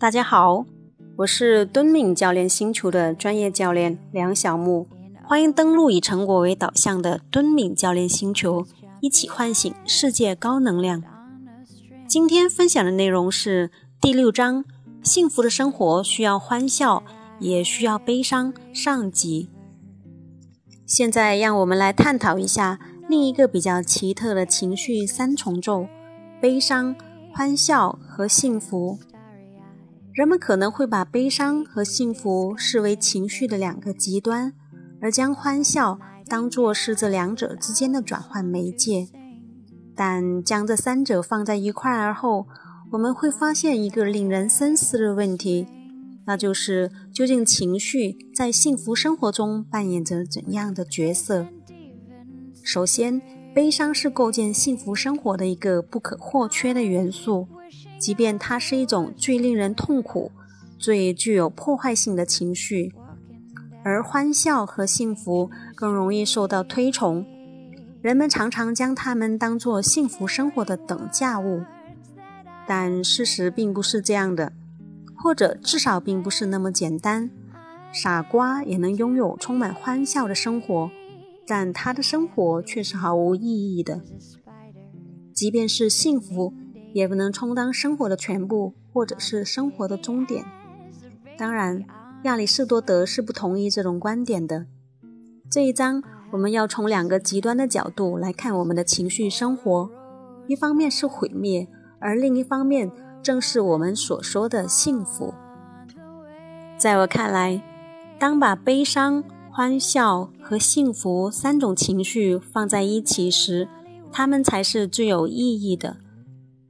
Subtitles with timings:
[0.00, 0.64] 大家好，
[1.16, 4.86] 我是敦敏教练星球的专业教练梁小木，
[5.22, 8.64] 欢迎登录以成果为导向的敦敏教练星球，
[9.02, 11.02] 一起唤醒世界高能量。
[12.08, 14.64] 今天分享的内容是第六章：
[15.02, 17.02] 幸福的生活需要欢笑，
[17.38, 18.54] 也需要悲伤。
[18.72, 19.50] 上集。
[20.86, 25.86] 现在让我们来探讨一下另一个比较奇特的情绪三重奏：
[26.40, 26.96] 悲伤、
[27.34, 28.98] 欢笑和幸福。
[30.12, 34.52] 人们可能会把悲伤和幸福视为情绪的两个极端，
[35.00, 39.08] 而将欢笑当作是这两者之间的转换媒介。
[39.94, 42.46] 但将这三者放在一块儿后，
[42.90, 45.68] 我们会发现一个令人深思的问题，
[46.26, 51.46] 那就是究竟情绪在幸福生活中扮演着怎样的角色？
[52.64, 53.22] 首先，
[53.54, 57.46] 悲伤是构建幸福生活的一个不可或缺的元素。
[57.98, 60.32] 即便它是一种最令人痛苦、
[60.78, 62.92] 最具有破坏性的情绪，
[63.84, 67.26] 而欢笑和幸福更容易受到推崇。
[68.00, 71.62] 人们常常将它们当作幸福生活的等价物，
[72.66, 74.52] 但事实并不是这样的，
[75.14, 77.30] 或者至少并不是那么简单。
[77.92, 80.90] 傻瓜也能拥有充满欢笑的生活，
[81.46, 84.00] 但他的生活却是毫无意义的。
[85.34, 86.54] 即便是幸福。
[86.92, 90.44] 也不能充当生活的全部，或者是生活的终点。
[91.36, 91.84] 当然，
[92.24, 94.66] 亚里士多德是不同意这种观点的。
[95.50, 96.02] 这一章
[96.32, 99.90] 我们要从两个极端的角度来看我们的情绪生活：
[100.46, 101.66] 一方面是毁灭，
[101.98, 102.90] 而另一方面
[103.22, 105.34] 正是我们所说的幸福。
[106.76, 107.62] 在我看来，
[108.18, 113.68] 当把悲伤、欢笑和幸福三种情绪放在一起时，
[114.12, 115.96] 它们才是最有意义的。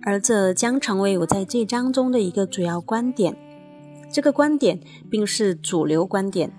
[0.03, 3.37] 而这将成为我在这章中的一个主要观点。
[4.13, 6.53] 这个观点并是主流观点。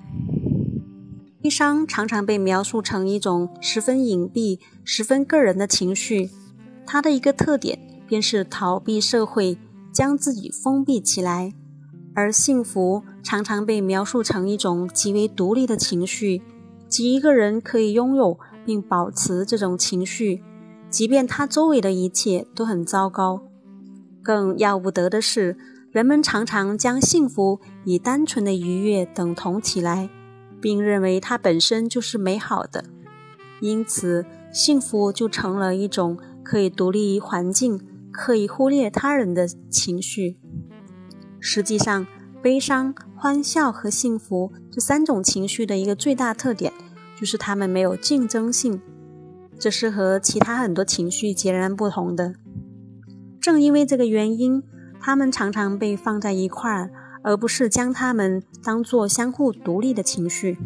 [1.41, 6.29] 悲伤常常被描述成一种十分隐蔽、十分个人的情绪，
[6.85, 9.57] 它的一个特点便是逃避社会，
[9.91, 11.51] 将自己封闭起来；
[12.13, 16.43] 而幸福常常被描述成一种极为独立的情绪，
[16.87, 20.43] 即一个人可以拥有并保持这种情绪。
[20.91, 23.41] 即便他周围的一切都很糟糕，
[24.21, 25.57] 更要不得的是，
[25.89, 30.09] 人们常常将幸福与单纯的愉悦等同起来，
[30.61, 32.83] 并认为它本身就是美好的，
[33.61, 37.79] 因此幸福就成了一种可以独立于环境、
[38.11, 40.37] 可以忽略他人的情绪。
[41.39, 42.05] 实际上，
[42.41, 46.73] 悲伤、欢笑和幸福这三种情绪的一个最大特点，
[47.17, 48.81] 就是它们没有竞争性。
[49.61, 52.33] 这是和其他很多情绪截然不同的。
[53.39, 54.63] 正因为这个原因，
[54.99, 56.89] 他们常常被放在一块儿，
[57.21, 60.57] 而不是将它们当作相互独立的情绪。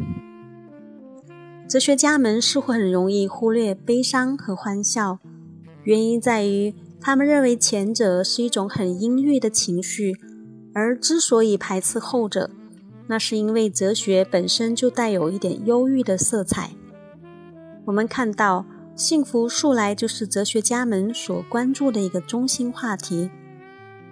[1.68, 5.18] 哲学家们似乎很容易忽略悲伤和欢笑，
[5.82, 10.14] 原因在于他们认为前者是一种很阴郁的情绪，
[10.72, 12.48] 而之所以排斥后者，
[13.08, 16.70] 那是因为哲学本身就带有一点忧郁的色彩。
[17.84, 18.64] 我们看到。
[18.96, 23.28] 幸福素来就是哲学家们所关注的一个中心话题，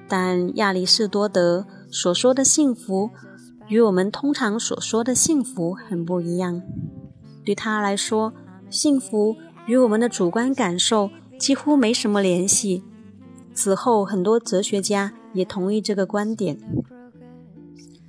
[0.07, 3.09] 但亚里士多德所说的幸福
[3.69, 6.61] 与我们通常所说的幸福很不一样。
[7.47, 8.35] 对他来说，
[8.69, 9.37] 幸福
[9.67, 11.09] 与我们的主观感受
[11.39, 12.85] 几乎没什么联系。
[13.55, 16.59] 此后，很多哲学家也同意这个观点。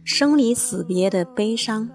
[0.03, 1.89] 生离死别的悲伤，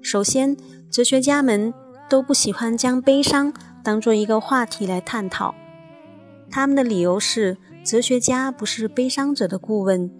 [0.00, 0.56] 首先，
[0.90, 1.74] 哲学家们。
[2.08, 3.52] 都不喜欢将悲伤
[3.86, 5.54] 当做一个话题来探讨。
[6.50, 10.10] 他们的理由是：哲学家不是悲伤者的顾问，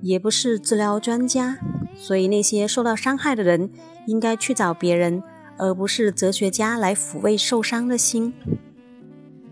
[0.00, 1.58] 也不是治疗专家，
[1.94, 3.70] 所以那些受到伤害的人
[4.06, 5.22] 应该去找别人，
[5.58, 8.32] 而不是哲学家来抚慰受伤的心。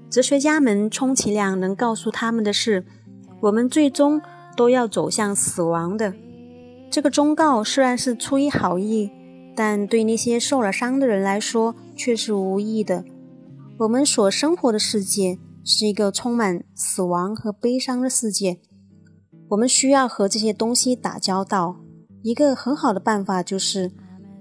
[0.09, 2.87] 哲学家们充其量能告诉他们的是：
[3.43, 4.23] 我们最终
[4.56, 6.14] 都要走向死亡的。
[6.90, 9.11] 这个忠告虽然是出于好意。
[9.52, 13.05] 但对那些受了伤的人来说却是无益的。
[13.81, 18.61] 我们所生活的世界是一个充满死亡和悲伤的世界，
[19.49, 21.81] 我们需要和这些东西打交道。
[22.23, 23.91] 一个很好的办法就是，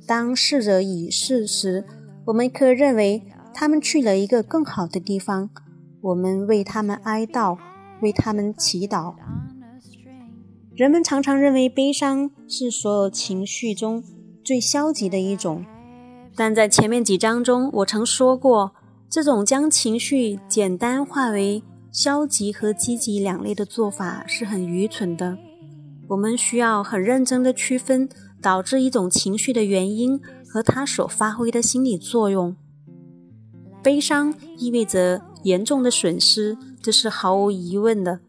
[0.06, 1.86] 当逝者已逝时，
[2.26, 5.50] 我们可以认为他们去了一个更好的地方，
[6.02, 7.58] 我们为他们哀悼，
[8.02, 9.16] 为他们祈祷。
[10.76, 14.04] 人们常常认为悲伤是所有情绪中。
[14.44, 15.64] 最消极的一种，
[16.36, 18.74] 但在前面几章中，我曾说过，
[19.10, 25.38] 这种将情绪简单化为消极和积极两类的做法是很愚蠢的。
[26.10, 28.08] 我们需要很认真的区分
[28.40, 32.56] 导致一种情绪的原因和它所发挥的心理作用。
[33.82, 38.20] 悲伤意味着严重的损失，这是毫无疑问的。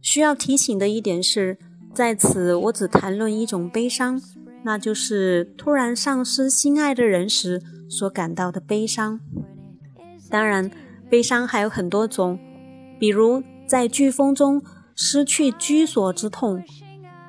[0.00, 1.58] 需要提醒的一点是，
[1.92, 4.22] 在此我只谈论一种悲伤，
[4.64, 9.20] 那就是突然丧失心爱的人时所感到的悲伤。
[10.30, 10.70] 当然，
[11.10, 12.38] 悲伤还有很多种，
[12.98, 14.62] 比如在飓风中
[14.94, 16.62] 失去居所之痛，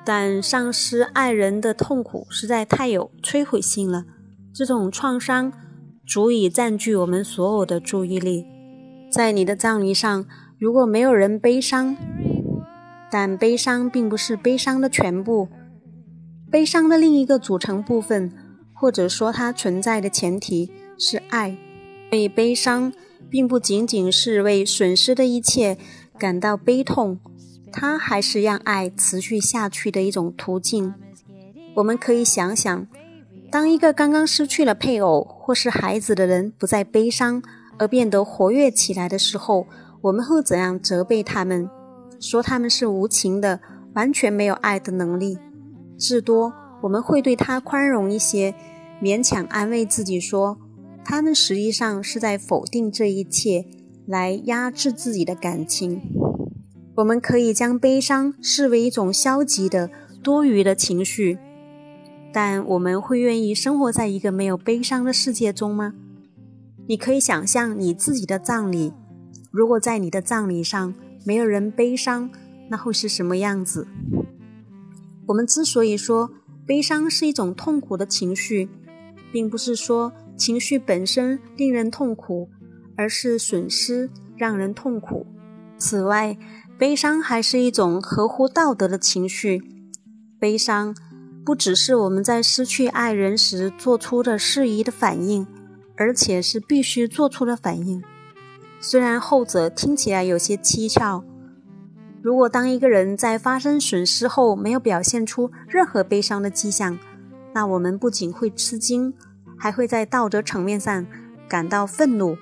[0.04, 4.04] 但丧失爱人的痛苦实在太有摧毁性了，
[4.54, 5.52] 这种创伤。
[6.04, 8.44] 足以占据我们所有的注意力。
[9.10, 10.26] 在你的葬礼上，
[10.58, 11.96] 如果没有人悲伤，
[13.08, 15.48] 但悲伤并不是悲伤的全部。
[16.50, 18.32] 悲伤的另一个组成部分，
[18.74, 21.56] 或者说它存在的前提是爱。
[22.12, 22.92] 所以，悲伤
[23.30, 25.78] 并不仅仅是为损失的一切
[26.18, 27.18] 感到悲痛，
[27.72, 30.92] 它还是让爱持续下去的一种途径。
[31.76, 32.86] 我们可以想想。
[33.50, 37.42] 当一个刚刚失去了配偶或是孩子的人不再悲伤
[37.78, 39.66] 而变得活跃起来的时候，
[40.02, 41.70] 我们会怎样责备他们？
[42.20, 43.60] 说他们是无情的，
[43.94, 45.38] 完全没有爱的能力。
[45.98, 48.54] 至多我们会对他宽容一些，
[49.00, 50.58] 勉强安慰自己说，
[51.04, 53.66] 他们实际上是在否定这一切，
[54.06, 56.00] 来压制自己的感情。
[56.96, 59.90] 我们可以将悲伤视为一种消极的、
[60.22, 61.38] 多余的情绪。
[62.32, 65.94] 但我们会愿意生活在一个没有悲伤的世界中吗？
[66.86, 68.92] 你可以想象你自己的葬礼，
[69.50, 70.94] 如果在你的葬礼上
[71.24, 72.30] 没有人悲伤，
[72.70, 73.86] 那会是什么样子？
[75.26, 76.30] 我们之所以说
[76.66, 78.68] 悲伤是一种痛苦的情绪，
[79.30, 82.48] 并不是说情绪本身令人痛苦，
[82.96, 85.26] 而是损失让人痛苦。
[85.78, 86.36] 此外，
[86.78, 89.62] 悲伤还是一种合乎道德的情绪，
[90.38, 90.94] 悲伤。
[91.44, 95.44] 不只是我们在失去爱人时做出的适宜的反应，
[95.96, 98.00] 而且是必须做出的反应。
[98.80, 101.24] 虽然后者听起来有些蹊跷。
[102.22, 106.96] 如果当一个人在发生损失后没有表现出任何悲伤的迹象，
[107.52, 109.12] 那我们不仅会吃惊，
[109.62, 111.06] 还会在道德层面上
[111.48, 112.36] 感到愤怒，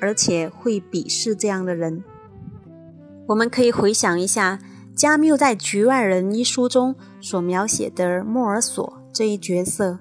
[0.00, 2.02] 而且会鄙视这样的人。
[3.26, 4.58] 我们可以回想一下。
[4.94, 9.98] 加缪在《局外人》一书中所描写的莫尔索这一角色，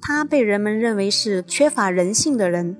[0.00, 2.74] 他被人们认为是缺乏人性的人，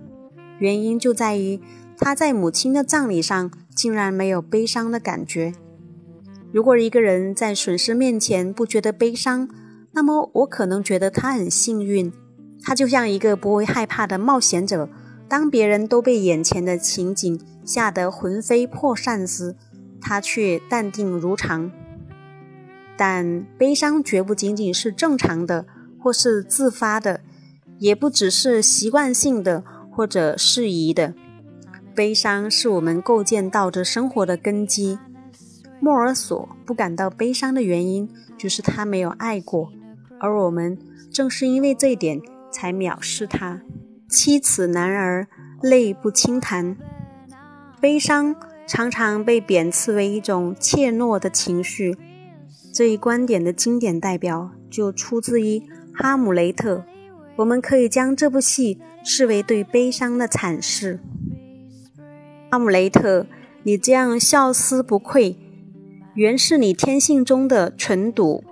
[0.58, 1.60] 原因就在于
[1.98, 5.52] 他在母亲的葬礼上竟然没有悲伤的感觉。
[6.50, 9.50] 如果一个人在损失面前不觉得悲伤，
[9.92, 12.10] 那么我可能觉得他很幸运。
[12.62, 14.88] 他就像一个不会害怕的冒险者，
[15.28, 19.56] 当别人都被眼前的情景吓得魂飞魄散时。
[20.00, 21.72] 他却淡定如常，
[22.96, 25.66] 但悲伤绝不仅仅是正常的，
[25.98, 27.20] 或是自发的，
[27.80, 31.14] 也不只是习惯性的或者适宜的。
[31.96, 35.00] 悲伤是我们构建道德生活的根基。
[35.80, 38.08] 莫尔索不感到悲伤的原因，
[38.38, 39.72] 就是他没有爱过，
[40.20, 40.78] 而我们
[41.10, 43.62] 正是因为这一点才藐视他。
[44.08, 45.28] 七尺男儿
[45.62, 46.76] 泪不轻弹，
[47.80, 48.36] 悲伤。
[48.70, 51.96] 常常被贬斥为一种怯懦的情绪，
[52.70, 55.58] 这一观点的经典代表就出自于
[55.94, 56.76] 《哈姆雷特》。
[57.36, 61.00] 我们可以将这部戏视为对悲伤的阐释。
[62.50, 63.26] 哈姆雷特，
[63.62, 65.38] 你这样笑思不愧，
[66.12, 68.44] 原是你天性中的纯笃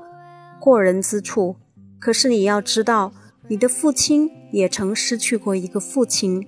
[0.59, 1.57] 过人之处。
[1.99, 3.13] 可是你要知道，
[3.49, 6.47] 你的父亲也曾失去过一个父亲，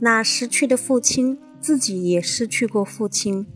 [0.00, 1.38] 那失去的父亲。
[1.60, 3.46] 自己也失去过父亲，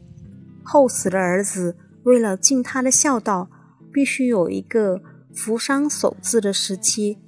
[0.63, 3.51] 后死的儿子为了尽他的孝道，
[3.93, 5.03] 必须有一个
[5.35, 7.19] 扶伤守志的时期。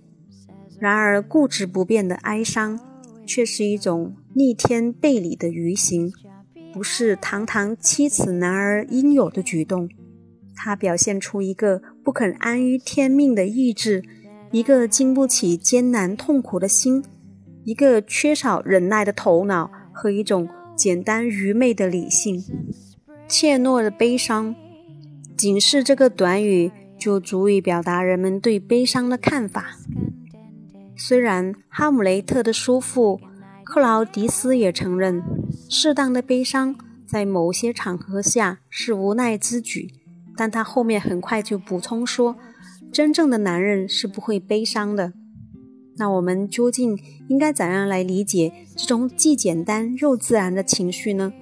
[0.79, 2.81] 然而固执不变的哀伤，
[3.27, 6.11] 却是一种逆天背理的愚行，
[6.73, 9.87] 不是堂堂妻子男儿应有的举动。
[10.57, 14.03] 他表现出一个不肯安于天命的意志，
[14.51, 17.05] 一个经不起艰难痛苦的心，
[17.65, 20.49] 一个缺少忍耐的头脑和一种。
[20.77, 22.43] 简单愚昧的理性，
[23.29, 24.55] 怯懦的悲伤，
[25.37, 29.77] 仅是这个短语就足以表达人们对悲伤的看法。
[30.97, 33.21] 虽然哈姆雷特的叔父
[33.63, 35.23] 克劳迪斯也承认，
[35.69, 36.75] 适当的悲伤
[37.07, 39.91] 在某些场合下是无奈之举，
[40.35, 42.37] 但他后面很快就补充说，
[42.93, 45.13] 真正的男人是不会悲伤的。
[45.97, 51.33] 那我们究竟应该怎样来理解这种既简单又自然的情绪呢？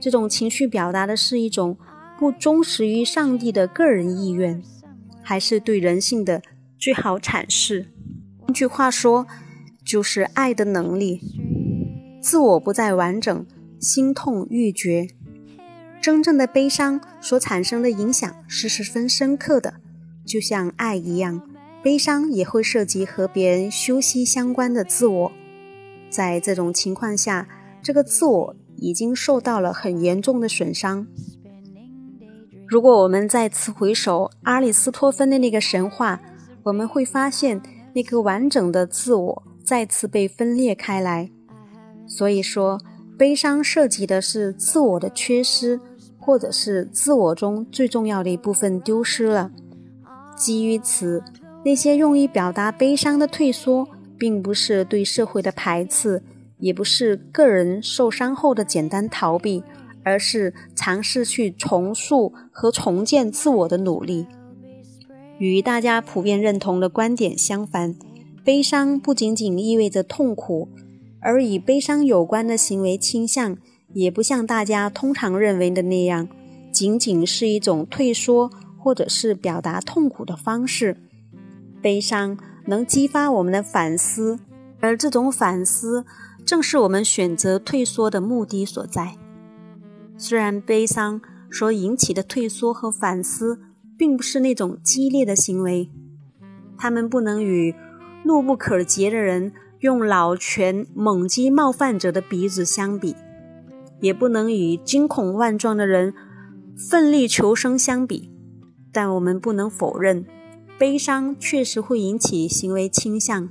[0.00, 1.78] 这种情绪表达的是一种
[2.18, 4.62] 不忠实于上帝的个人意愿，
[5.22, 6.42] 还是对人性的
[6.78, 7.86] 最好阐释。
[8.40, 9.26] 换句话说，
[9.82, 11.20] 就是爱的能力。
[12.20, 13.46] 自我不再完整，
[13.80, 15.08] 心痛欲绝。
[16.02, 19.80] 真正的悲伤所产生的影响是十分深刻的，
[20.24, 21.42] 就像爱一样，
[21.82, 25.32] 悲伤也会涉及和别人休息相关的自我。
[26.10, 27.48] 在这种情况下，
[27.82, 31.06] 这个自我已经受到了很严重的损伤。
[32.66, 36.20] 如果我们再次回首阿里斯托芬的那个神话，
[36.64, 37.60] 我们会发现
[37.94, 41.30] 那个完整的自我再次被分裂开来。
[42.06, 42.80] 所以说，
[43.18, 45.80] 悲伤涉及的是自我的缺失。
[46.26, 49.50] 或者是自我中最重要的一部分丢失了。
[50.36, 51.22] 基于此，
[51.64, 53.88] 那些用于表达悲伤的退缩，
[54.18, 56.22] 并不是对社会的排斥，
[56.58, 59.62] 也不是个人受伤后的简单逃避，
[60.02, 64.26] 而是尝试去重塑和重建自我的努力。
[65.38, 67.94] 与大家普遍认同的观点相反，
[68.44, 70.68] 悲伤不仅仅意味着痛苦，
[71.20, 73.56] 而与悲伤有关的行为倾向。
[73.92, 76.28] 也不像大家通常认为的那样，
[76.72, 78.50] 仅仅是一种退缩
[78.84, 80.98] 或者是表达痛苦的方式。
[81.80, 82.36] 悲伤
[82.66, 84.38] 能激发我们的反思，
[84.80, 86.04] 而这种反思
[86.44, 89.16] 正是我们选择退缩的目的所在。
[90.18, 93.58] 虽然悲伤所引起的退缩和反思
[93.96, 95.88] 并不是那种激烈的行为，
[96.76, 97.74] 他们不能与
[98.24, 103.16] 怒不可遏的人用老拳猛击冒犯者的鼻子相比。
[104.00, 106.12] 也不能与惊恐万状的人
[106.76, 108.30] 奋力求生相比，
[108.94, 110.24] 但我们不能否认，
[110.78, 113.48] 悲伤确实会引起行为倾向。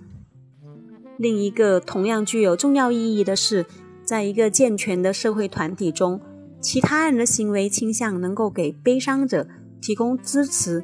[1.18, 3.66] 另一个同样具有重要意义的是，
[4.04, 6.22] 在一个健全的社会团体中，
[6.62, 9.46] 其他人的行为倾向能够给悲伤者
[9.82, 10.84] 提供支持，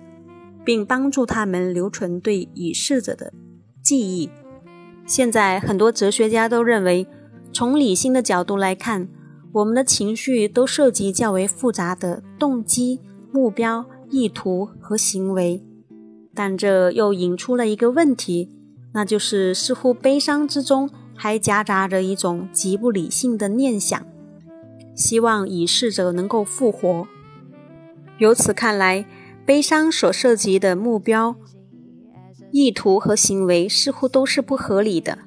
[0.65, 3.33] 并帮助他们留存对已逝者的
[3.81, 4.29] 记忆。
[5.05, 7.07] 现在，很多哲学家都认为，
[7.53, 9.07] 从理性的角度来看。
[9.51, 12.99] 我们的情绪都涉及较为复杂的动机、
[13.31, 15.63] 目标、意图和行为，
[16.33, 18.49] 但这又引出了一个问题，
[18.93, 24.05] 那就是似乎悲伤之中还夹杂着一种极不理性的念想，
[24.95, 27.07] 希望已逝者能够复活。
[28.17, 29.05] 由此看来，
[29.45, 31.35] 悲伤所涉及的目标、
[32.51, 35.19] 意图和行为似乎都是不合理的。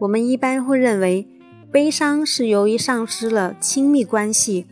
[0.00, 1.28] 我们一般会认为。
[1.72, 4.66] 悲伤是由于丧失了亲密关系，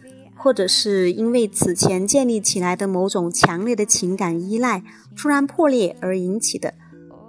[0.44, 4.82] 或者是因为此前建立起来的某种强烈的情感依赖
[5.16, 6.74] 突然破裂而引起的。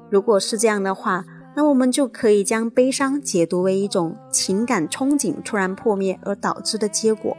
[0.10, 1.24] 如果是这样的话，
[1.56, 7.38] 那我们就可以将悲伤解读为一种情感憧憬突然破灭而导致的结果，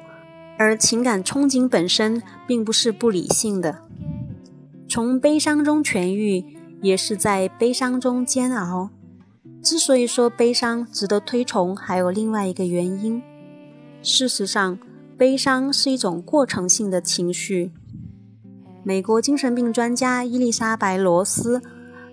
[0.58, 3.82] 而情感憧憬本身并不是不理性的。
[4.88, 6.42] 从悲伤中痊愈，
[6.80, 8.88] 也是在悲伤中煎熬。
[9.62, 13.22] 之所以说悲伤值得推崇，还有另外一个原因。
[14.00, 14.78] 事实上，
[15.16, 17.72] 悲伤是一种过程性的情绪。
[18.84, 21.62] 美国精神病专家伊丽莎白·罗斯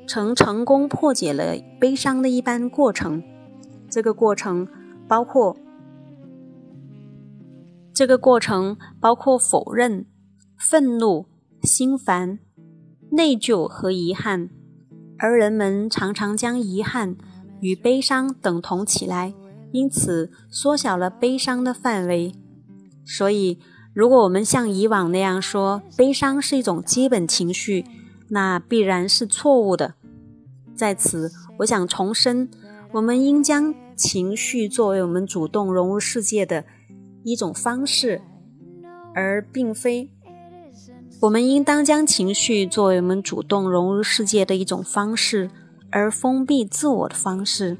[0.07, 3.22] 曾成功破解了悲伤的一般过程。
[3.89, 4.67] 这个过程
[5.07, 5.55] 包括
[7.93, 10.07] 这个过程包括否认、
[10.57, 11.27] 愤怒、
[11.62, 12.39] 心烦、
[13.12, 14.50] 内疚和遗憾，
[15.19, 17.15] 而人们常常将遗憾。
[17.62, 19.33] 与悲伤等同起来，
[19.72, 22.33] 因此缩小了悲伤的范围。
[23.05, 23.60] 所以，
[23.93, 27.86] 如果我们像以往那样说悲伤是一种基本情绪，
[28.29, 29.95] 那必然是错误的。
[30.75, 32.50] 在此，我想重申，
[32.93, 36.65] 我们应将情绪作为我们主动融入世界的
[37.24, 38.22] 一种方式，
[39.13, 40.10] 而并非
[41.22, 45.50] 我们应当将情绪作为我们主动融入世界的一种方式。
[45.95, 47.77] 而封闭自我的方式，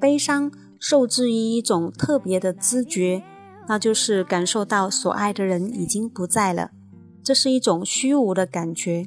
[0.00, 3.24] 悲伤受制于一种特别的知觉，
[3.70, 6.72] 那就是感受到所爱的人已经不在了。
[7.22, 9.06] 这是一种虚无的感觉。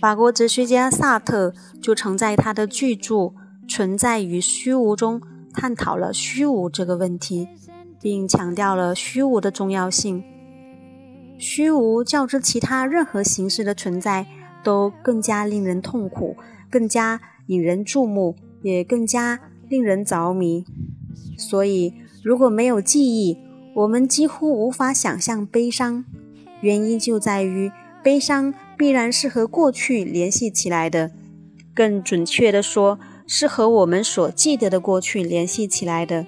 [0.00, 3.14] 法国哲学家萨特就曾在他的巨著
[3.68, 5.22] 《存在与虚无》中
[5.54, 7.46] 探讨了虚无这个问题，
[8.00, 10.24] 并强调了虚无的重要性。
[11.38, 14.26] 虚无较之其他任何形式的存在。
[14.64, 16.36] 都更加令人痛苦，
[16.68, 19.38] 更加引人注目，也更加
[19.68, 20.64] 令人着迷。
[21.38, 21.94] 所以，
[22.26, 23.38] 如果没有记忆，
[23.72, 26.04] 我们几乎无法想象悲伤。
[26.60, 27.70] 原因就在于，
[28.02, 31.12] 悲伤必然是和过去联系起来的，
[31.72, 36.26] 更准确地说，是和我们所记得的过去联系起来的。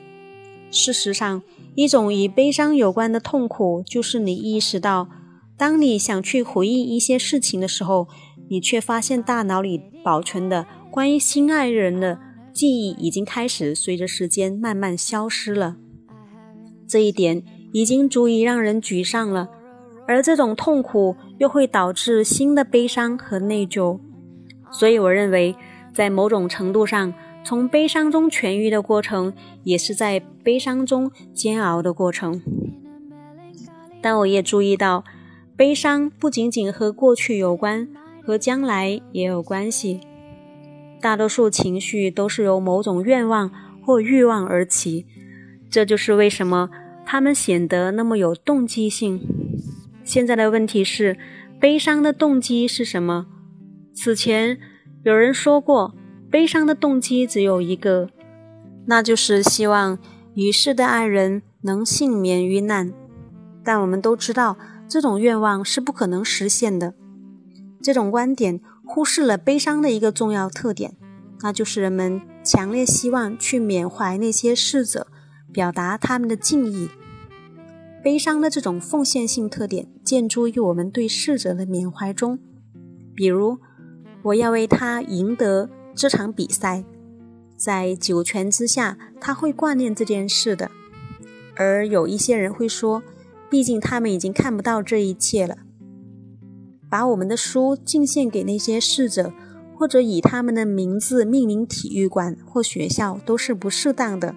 [0.71, 1.43] 事实上，
[1.75, 5.09] 一种与悲伤有关的痛苦，就是你意识到，
[5.57, 8.07] 当你想去回忆一些事情的时候，
[8.49, 12.21] 你却发现大脑里保存的关于心爱人的
[12.55, 15.79] 记忆已经开始随着时间慢慢消失了。
[16.89, 17.43] 这一点
[17.73, 19.51] 已经足以让人沮丧了，
[20.07, 24.01] 而这种痛苦又会导致新的悲伤和内疚。
[24.73, 25.55] 所以，我认为，
[25.93, 27.13] 在某种程度上，
[27.45, 29.33] 从悲伤中痊愈的过程，
[29.65, 32.43] 也是在悲伤中煎熬的过程。
[34.01, 35.05] 但我也注意到，
[35.57, 37.89] 悲伤不仅仅和过去有关，
[38.23, 40.01] 和将来也有关系。
[41.01, 43.51] 大多数情绪都是由某种愿望
[43.85, 45.07] 或欲望而起，
[45.71, 46.69] 这就是为什么
[47.11, 49.19] 他们显得那么有动机性。
[50.05, 51.17] 现在的问题是，
[51.59, 53.27] 悲伤的动机是什么？
[53.95, 54.59] 此前
[55.05, 55.95] 有人说过。
[56.31, 58.11] 悲伤的动机只有一个，
[58.85, 59.99] 那就是希望
[60.35, 62.93] 已逝的爱人能幸免于难。
[63.65, 66.93] 但我们都知道，这种愿望是不可能实现的。
[67.83, 70.95] 这种观点忽视了悲伤的一个重要特点，
[71.41, 75.07] 那就是人们强烈希望去缅怀那些逝者，
[75.59, 76.89] 表达他们的敬意。
[78.01, 82.39] 悲伤的这种奉献性特点，建筑于我们对逝者的缅怀中。
[83.13, 83.59] 比如，
[84.23, 85.69] 我要为他赢得。
[85.97, 86.85] 这场比赛，
[87.57, 90.71] 在九泉之下，他会挂念这件事的。
[91.57, 93.03] 而有一些人会说，
[93.51, 95.57] 毕竟他们已经看不到这一切了。
[96.89, 99.33] 把我们的书敬献给那些逝者，
[99.77, 104.37] 或者以他们的名字命名体育馆或学校，都是不适当的。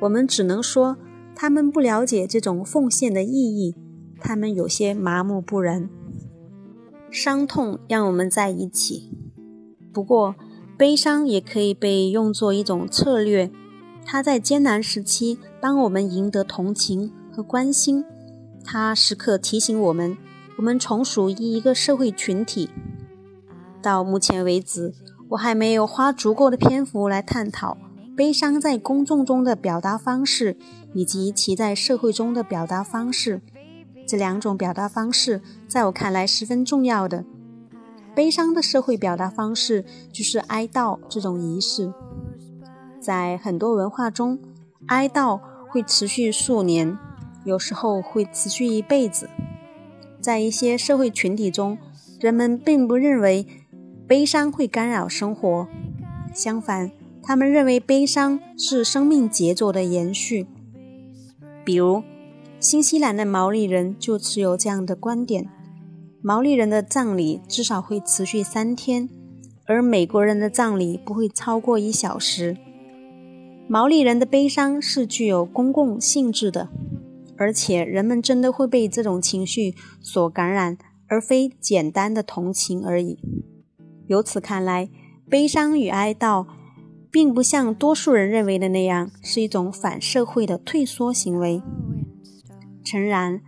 [0.00, 0.96] 我们只能说，
[1.34, 3.74] 他们不了解这种奉献的意义，
[4.20, 5.88] 他们有些麻木不仁。
[7.10, 9.10] 伤痛让我们在一起。
[9.92, 10.34] 不过，
[10.78, 13.50] 悲伤也可以被用作一种策略，
[14.06, 18.04] 它在艰难时期帮我们赢得同情和关心。
[18.64, 20.16] 它时刻提醒我们，
[20.56, 22.70] 我们从属于一个社会群体。
[23.82, 24.94] 到目前为止，
[25.30, 27.76] 我还没有花足够的篇幅来探讨
[28.20, 30.58] 悲伤在公众中的表达方式，
[30.92, 33.40] 以及其在社会中的表达方式。
[34.06, 37.24] 这两种表达方式，在我看来十分重要的。
[38.14, 41.94] 悲伤的社会表达方式就是哀悼这种仪式，
[43.00, 44.38] 在很多文化中，
[44.88, 46.98] 哀悼会持续数年，
[47.44, 49.30] 有时候会持续一辈子。
[50.20, 51.78] 在一些社会群体中，
[52.20, 53.46] 人们并不认为
[54.06, 55.66] 悲伤会干扰生活，
[56.34, 56.90] 相反，
[57.30, 60.48] 他们认为悲伤是生命节奏的延续。
[61.64, 62.02] 比如，
[62.58, 65.48] 新西兰的毛利人就持有这样的观点。
[66.20, 69.08] 毛利人的葬礼至少会持续三天，
[69.66, 72.56] 而美国人的葬礼不会超过一小时。
[73.68, 76.68] 毛利人的悲伤是具有公共性质的，
[77.36, 83.20] 而且人们真的会被这种情绪所感染，而非简单的同情而已。
[84.08, 84.90] 由此看来，
[85.28, 86.48] 悲伤与哀悼，
[87.10, 91.62] 并不像多数人认为的那样是一种反社会的退缩行为。
[92.84, 93.40] 诚然。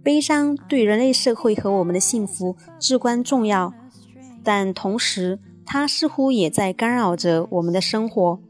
[0.00, 3.74] 悲伤对人类社会和我们的幸福至关重要，
[4.42, 8.40] 但同时，它似乎也在干扰着我们的生活。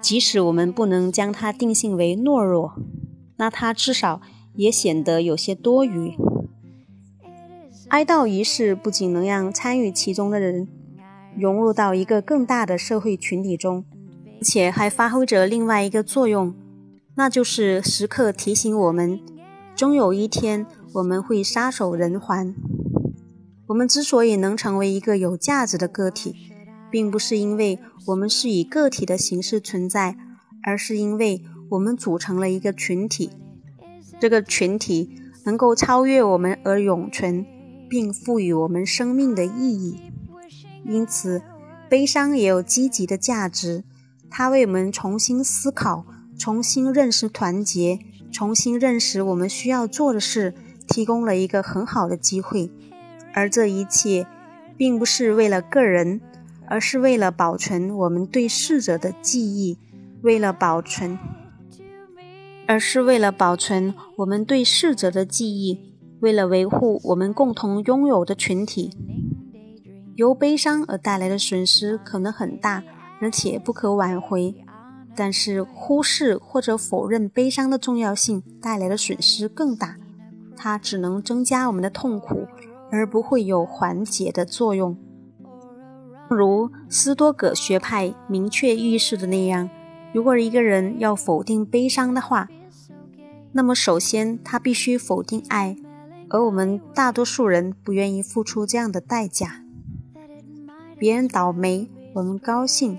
[0.00, 2.74] 即使我们不能将它定性为懦弱，
[3.38, 4.20] 那它至少
[4.54, 6.14] 也显得有些多余。
[7.88, 10.68] 哀悼仪式不仅能让参与其中的人
[11.36, 13.84] 融入到一个更大的社会群体中，
[14.38, 16.54] 而且还发挥着另外一个作用，
[17.16, 19.20] 那就是时刻提醒我们。
[19.74, 22.54] 终有一天，我们会撒手人寰。
[23.68, 26.34] 我们之所以能成为一个有价值的个体，
[26.90, 30.16] 并不是因为我们是以个体的形式存在，
[30.62, 33.30] 而是因为我们组成了一个群体。
[34.20, 35.10] 这个群体
[35.46, 37.46] 能够超越我们而永存，
[37.88, 40.11] 并赋予我们生命的意义。
[40.84, 41.42] 因此，
[41.88, 43.84] 悲伤也有积极的价值，
[44.30, 46.04] 它为我们重新思考、
[46.38, 48.00] 重新认识团结。
[48.32, 50.54] 重新认识我们需要做的事，
[50.88, 52.70] 提供了一个很好的机会，
[53.34, 54.26] 而这一切，
[54.74, 56.18] 并不是为了个人，
[56.66, 59.76] 而是为了保存我们对逝者的记忆，
[60.22, 61.18] 为了保存，
[62.66, 68.96] 而是为了保存我们对逝者的记忆，为了维护我们共同拥有的群体。
[70.14, 72.82] 由悲伤而带来的损失可能很大，
[73.20, 74.54] 而且不可挽回。
[75.14, 79.96] 但是，忽视或者否认悲伤的重要性带来的损失更大，
[80.56, 82.46] 它只能增加我们的痛苦，
[82.90, 84.96] 而不会有缓解的作用。
[86.30, 89.68] 如斯多葛学派明确预示的那样，
[90.14, 92.48] 如果一个人要否定悲伤的话，
[93.52, 95.76] 那么首先他必须否定爱，
[96.30, 99.61] 而我们大多数人不愿意付出这样的代价。
[101.02, 102.96] 别人倒霉，我们高兴。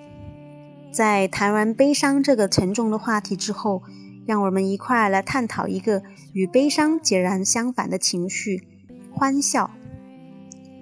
[0.91, 3.81] 在谈完悲伤这个沉重的话题之后，
[4.25, 8.67] 让我们一块来探讨一个与悲伤截然相反的情绪——
[9.09, 9.71] 欢笑。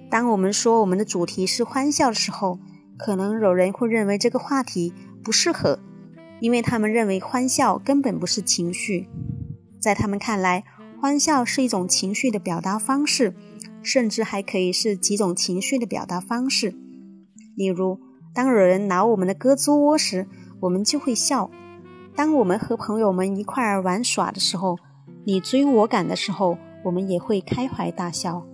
[0.10, 2.58] 当我们说我们的主题是欢笑的时候，
[2.98, 4.92] 可能有人会认为这个话题
[5.24, 5.78] 不适合，
[6.40, 9.08] 因为他们认为欢笑根本不是情绪。
[9.80, 10.64] 在他们看来，
[11.00, 13.36] 欢笑是一种情绪的表达方式，
[13.84, 16.74] 甚至还可以是几种情绪的表达方式，
[17.62, 18.00] 例如。
[18.34, 20.26] 当有人挠我们的胳肢窝时，
[20.62, 21.50] 我们就会笑；
[22.16, 24.78] 当我们和朋友们一块儿玩耍的时候，
[25.26, 28.48] 你追我赶的时候，我们也会开怀大笑。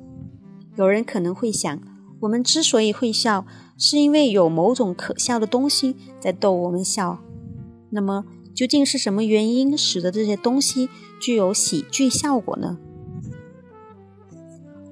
[0.75, 1.79] 有人可能会想，
[2.21, 3.45] 我们之所以会笑，
[3.77, 7.19] 是因为有某种可笑的东西在逗我们笑。
[7.91, 10.89] 那么，究竟是什么原因使得这些东西
[11.19, 12.79] 具有喜剧效果呢？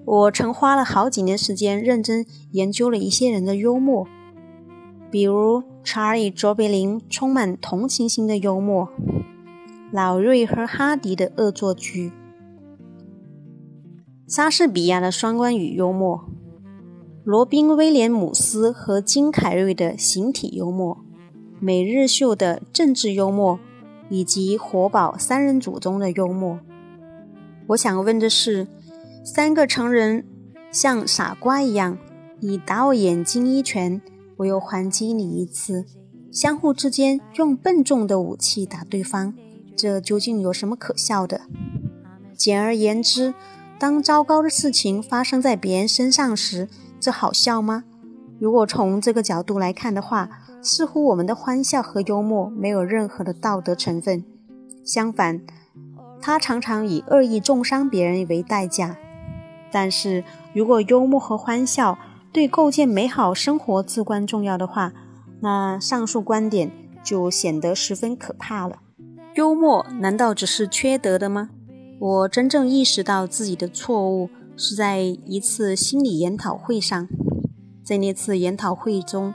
[0.06, 4.08] 我曾花了好几年时间认真研究了一些人的幽默。
[5.12, 8.90] 比如查理·卓别林充满同情心的幽默，
[9.92, 12.12] 老瑞和哈迪的恶作剧，
[14.28, 16.26] 莎士比亚的双关语幽默，
[17.24, 20.98] 罗宾·威廉姆斯和金凯瑞的形体幽默，
[21.60, 23.60] 每日秀的政治幽默，
[24.10, 26.60] 以及活宝三人组中的幽默。
[27.68, 28.68] 我想问的是：
[29.26, 30.24] 三个成人
[30.72, 31.98] 像傻瓜一样，
[32.42, 34.00] 你打我眼睛一拳。
[34.38, 35.84] 我又还击你一次，
[36.32, 39.34] 相互之间用笨重的武器打对方，
[39.76, 41.42] 这究竟有什么可笑的？
[42.38, 43.34] 简而言之，
[43.80, 47.86] 当糟糕的事情发生在别人身上时，这好笑吗？
[48.40, 50.30] 如果从这个角度来看的话，
[50.62, 54.24] 似乎我们的欢笑和幽默没有任何的道德成分，
[54.84, 55.42] 相反，
[56.22, 58.96] 它常常以恶意重伤别人为代价。
[59.76, 62.00] 但是如果幽默和欢笑，
[62.32, 64.94] 对构建美好生活至关重要的话，
[65.42, 66.72] 那上述观点
[67.04, 68.78] 就显得十分可怕了。
[69.36, 71.50] 幽默难道只是缺德的吗？
[72.00, 77.10] 我真正意识到自己的错误是在一次心理研讨会上。
[77.84, 79.34] 在那次研讨会中，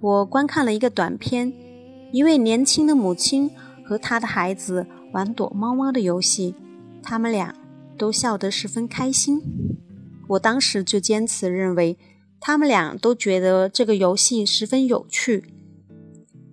[0.00, 1.52] 我观看了一个短片，
[2.12, 3.50] 一位年轻的母亲
[3.84, 6.54] 和她的孩子玩躲猫猫的游戏，
[7.02, 7.54] 他们俩
[8.02, 9.40] 都笑得十分开心。
[10.30, 11.96] 我当时就坚持认为。
[12.44, 15.44] 他们俩都觉得这个游戏十分有趣，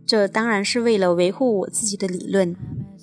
[0.05, 2.55] 这当然是为了维护我自己的理论。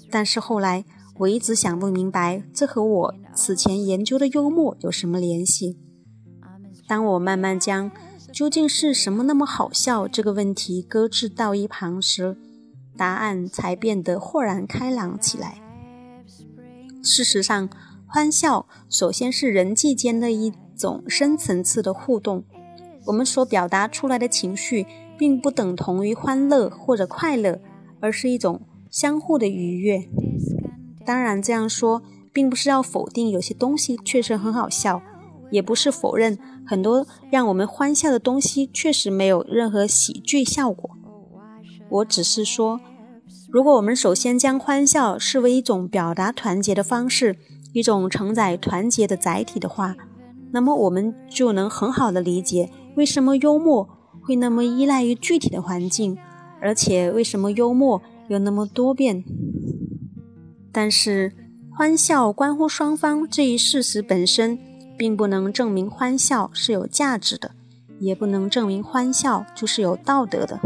[0.08, 0.84] 但是后来
[1.18, 5.76] 我一直想不明白，这和我此前研究的幽默有什么联系。
[6.86, 7.90] 当我慢慢将
[8.32, 12.36] “究竟是什么那么好笑”这个问题搁置到一旁时，
[12.96, 15.60] 答案才变得豁然开朗起来。
[17.02, 17.68] 事实上，
[18.08, 22.44] 欢笑首先是人际间的一种深层次的互动。
[23.06, 24.86] 我们所表达出来的情绪，
[25.18, 27.60] 并不等同于欢乐或者快乐，
[28.00, 30.08] 而是一种相互的愉悦。
[31.04, 35.02] 当然，这样说并不是要否定有些东西确实很好笑，
[35.50, 40.90] 也不是否认很多让我们欢笑的东西确实没有任何喜剧效果。
[41.88, 42.80] 我只是说，
[43.48, 47.36] 如果我们首先将欢笑视为一种表达团结的方式，
[47.72, 49.94] 一种承载团结的载体的话，
[50.52, 52.70] 那么我们就能很好的理解。
[52.96, 53.88] 为什么幽默
[54.22, 56.16] 会那么依赖于具体的环境，
[56.60, 59.22] 而且为什么幽默又那么多变？
[60.72, 61.32] 但是
[61.76, 64.58] 欢笑关乎双方这一事实本身，
[64.96, 67.50] 并不能证明欢笑是有价值的，
[67.98, 70.58] 也不能证明欢笑就是有道德的。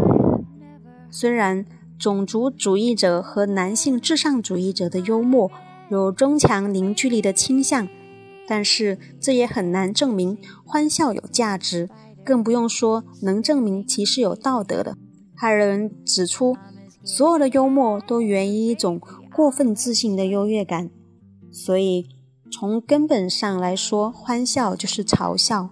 [1.10, 1.66] 虽然
[1.98, 5.50] 种族主义者和男性至上主义者的幽默
[5.90, 7.87] 有增强凝聚力的倾向，
[8.46, 11.90] 但是这也很难证明欢笑有价值。
[12.22, 14.96] 更不用说能证明其是有道德的。
[15.35, 16.55] 还有人指出，
[17.03, 19.00] 所有的幽默都源于一种
[19.35, 20.90] 过分自信的优越感，
[21.50, 22.07] 所以
[22.53, 25.70] 从根本上来说，欢笑就是嘲笑。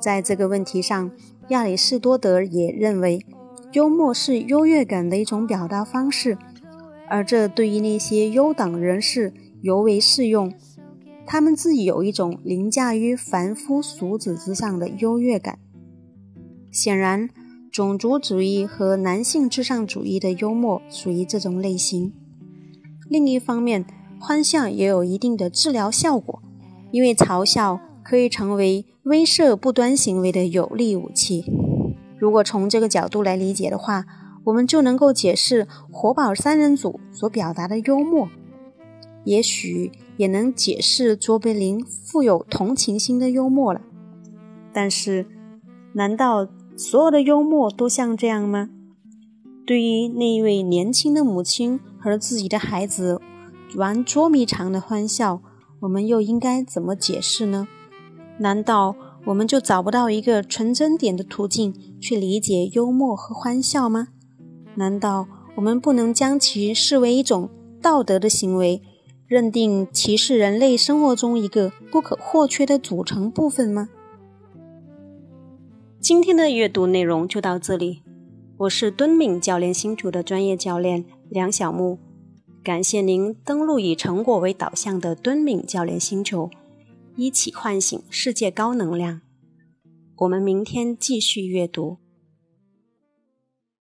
[0.00, 1.10] 在这个问题上，
[1.48, 3.24] 亚里士多德也认为，
[3.72, 6.38] 幽默是优越感的一种表达方式，
[7.14, 10.52] 而这对于那些优等人士尤为适用。
[11.24, 15.60] 他们自己有一种凌驾于凡夫俗子之上的优越感。
[16.72, 17.30] 显然，
[17.70, 22.12] 种族主义和男性至上主义的幽默属于这种类型。
[23.08, 23.86] 另一方面，
[24.18, 26.42] 欢笑也有一定的治疗效果，
[26.90, 31.44] 因为嘲笑可以成为威慑不端行为的有力武器。
[32.18, 34.04] 如果从这个角度来理解的话，
[34.44, 38.28] 我们就能够解释活宝三人组所表达的幽默。
[39.24, 43.80] 也许也能解释卓别林富有同情心的幽默了。
[44.72, 45.26] 但是，
[45.94, 48.68] 难道所有的幽默都像这样吗？
[49.66, 53.18] 对于那一位年轻的母亲和自己的孩子
[53.76, 55.40] 玩捉迷藏的欢笑，
[55.80, 57.66] 我们又应该怎么解释呢？
[58.38, 64.08] 难道我们就找不到一个纯真点的途径去理解幽默和欢笑吗？
[64.76, 67.48] 难道我们不能将其视为一种
[67.80, 68.82] 道德的行为，
[69.26, 73.88] 认定其是人类生活中一个不可或缺的组成部分吗？
[76.00, 78.02] 今天的阅读内容就到这里。
[78.56, 81.98] 我是敦敏教练星球的专业教练梁小木，
[82.62, 86.50] 感谢您登录以成果为导向的敦敏教练星球，
[87.16, 89.22] 一起唤醒世界高能量。
[90.18, 92.03] 我们明天继续阅读。